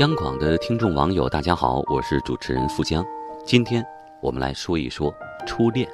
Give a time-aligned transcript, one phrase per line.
[0.00, 3.04] 央广的听众网友，大家好，我是主持人富江。
[3.44, 3.84] 今天
[4.22, 5.14] 我们来说一说
[5.46, 5.86] 初恋。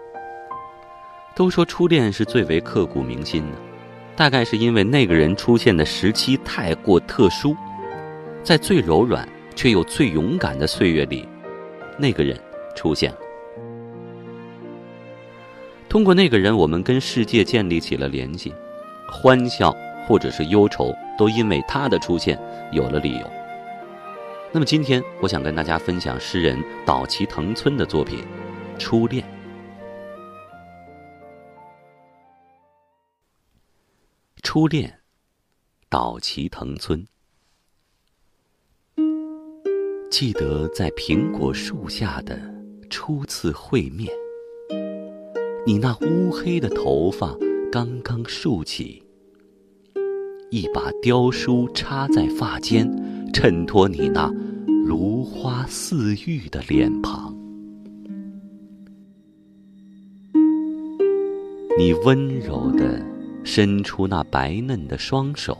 [1.35, 3.58] 都说初恋是最为刻骨铭心的，
[4.14, 7.56] 大概是因为那个人出现的时期太过特殊，
[8.45, 11.29] 在最柔软却又最勇敢的岁月里，
[11.99, 12.38] 那个人
[12.77, 13.19] 出现了。
[15.88, 18.55] 通过那个人，我们跟世界建立起了联系，
[19.11, 19.75] 欢笑
[20.07, 23.28] 或者是忧愁，都因为他的出现有了理由。
[24.52, 28.24] 那么今天，我想跟大家分享诗人岛崎藤村的作品
[28.78, 29.22] 《初恋》。
[34.42, 35.00] 初恋，
[35.91, 37.06] 岛崎藤村。
[40.10, 42.41] 记得在苹果树下的
[42.88, 44.10] 初次会面，
[45.66, 47.36] 你那乌黑的头发
[47.70, 49.02] 刚刚竖起，
[50.50, 52.88] 一把雕梳插在发间，
[53.36, 54.32] 衬托你那。
[54.86, 57.36] 如花似玉的脸庞，
[61.77, 63.05] 你温柔地
[63.44, 65.58] 伸出那白嫩的双手，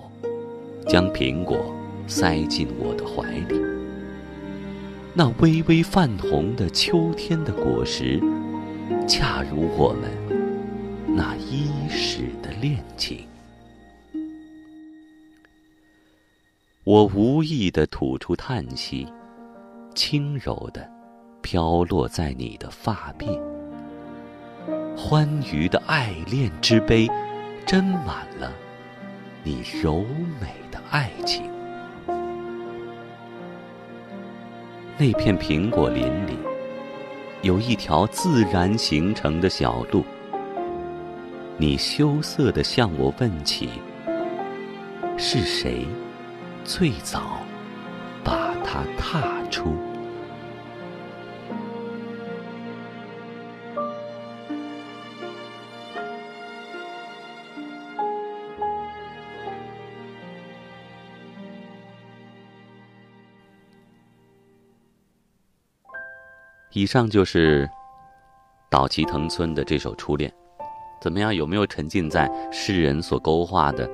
[0.89, 1.71] 将苹果
[2.07, 3.61] 塞进我的怀里。
[5.13, 8.19] 那微微泛红的秋天的果实，
[9.07, 13.19] 恰如我们那伊始的恋情。
[16.87, 19.09] 我无意的吐出叹息。
[19.93, 20.89] 轻柔的，
[21.43, 23.41] 飘落在你的发鬓，
[24.97, 27.09] 欢愉的爱恋之杯，
[27.67, 28.53] 斟满了
[29.43, 30.05] 你柔
[30.41, 31.51] 美的爱情。
[34.97, 36.39] 那片苹果林里，
[37.43, 40.05] 有一条自然形成的小路。
[41.57, 43.71] 你羞涩的向我问起，
[45.17, 45.85] 是谁
[46.67, 47.39] 最早
[48.25, 49.73] 把它踏出？
[66.73, 67.67] 以上就是
[68.69, 70.31] 岛崎藤村的这首《初恋》，
[71.01, 71.35] 怎么样？
[71.35, 73.89] 有没有沉浸在诗人所勾画的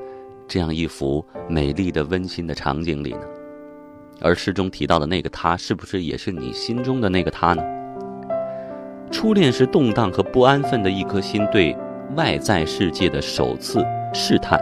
[0.53, 3.21] 这样一幅美丽的、温馨的场景里呢？
[4.21, 7.63] 而诗中提到的那个他，是不是也是你心中的那个他呢？
[9.11, 11.75] 初恋是动荡和不安分的一颗心对
[12.17, 14.61] 外在世界的首次试探，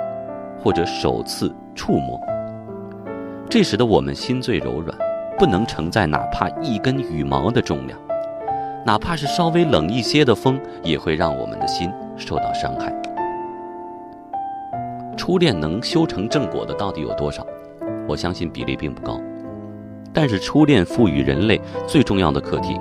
[0.62, 2.20] 或者首次触摸。
[3.48, 4.96] 这时的我们心最柔软，
[5.36, 7.98] 不能承载哪怕一根羽毛的重量。
[8.86, 12.94] 哪怕是稍微冷一些的风，也会让我们的心受到伤害。
[15.16, 17.46] 初恋能修成正果的到底有多少？
[18.08, 19.20] 我相信比例并不高。
[20.12, 22.76] 但是初恋赋予人类最重要的课题，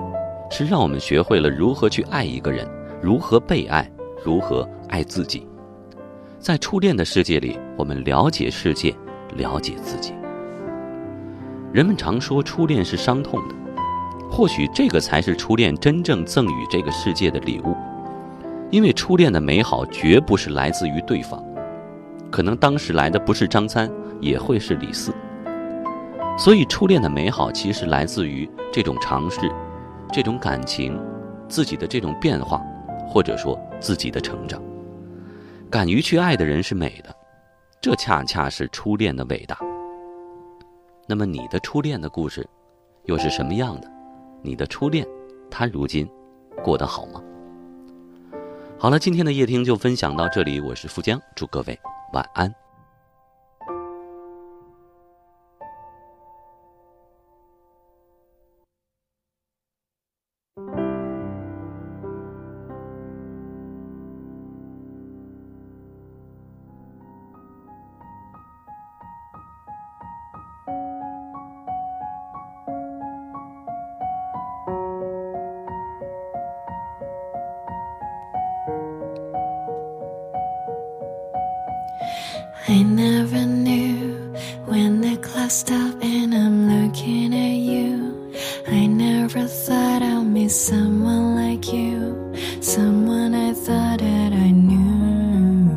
[0.50, 2.68] 是让我们学会了如何去爱一个人，
[3.02, 3.90] 如何被爱，
[4.24, 5.48] 如何爱自己。
[6.40, 8.96] 在初恋的世界里，我们了解世界，
[9.36, 10.14] 了解自己。
[11.72, 13.56] 人们常说初恋是伤痛的。
[14.32, 17.76] 或许这个才是初恋真正赠予这个世界的礼物，
[18.70, 21.44] 因为初恋的美好绝不是来自于对方，
[22.32, 25.14] 可能当时来的不是张三，也会是李四。
[26.38, 29.42] 所以初恋的美好其实来自于这种尝试，
[30.14, 30.98] 这种感情，
[31.48, 32.62] 自己的这种变化，
[33.08, 34.62] 或者说自己的成长。
[35.70, 37.14] 敢于去爱的人是美的，
[37.82, 39.58] 这恰恰是初恋的伟大。
[41.08, 42.48] 那么你的初恋的故事，
[43.06, 43.92] 又是什么样的？
[44.42, 45.06] 你的初恋，
[45.50, 46.08] 他如今
[46.64, 47.22] 过得好吗？
[48.78, 51.78] 好了，今天的夜听就分享到这里，我是富江，祝各位
[52.12, 52.54] 晚安。
[82.70, 84.14] I never knew
[84.66, 88.32] when the clock stopped and I'm looking at you.
[88.68, 92.32] I never thought I'd meet someone like you,
[92.62, 95.72] someone I thought that I knew.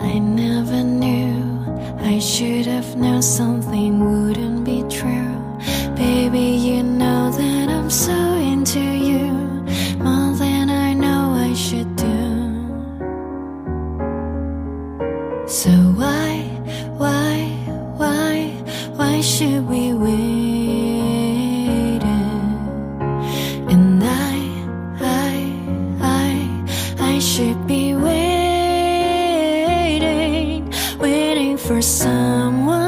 [0.00, 1.36] I never knew
[2.00, 4.51] I should have known something wouldn't
[15.52, 16.48] So why,
[16.96, 17.44] why,
[18.00, 18.56] why,
[18.96, 22.00] why should we wait?
[23.68, 24.40] And I,
[24.98, 25.52] I,
[26.00, 26.64] I,
[27.00, 28.32] I should be waiting,
[30.98, 32.81] waiting for someone.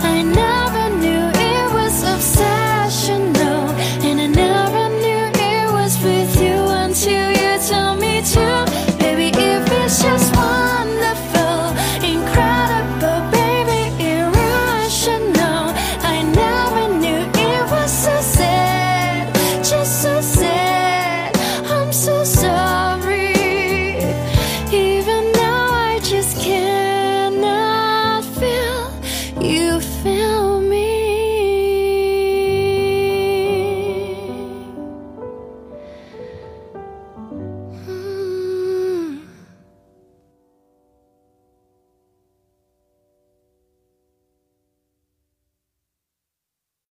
[0.00, 0.47] I know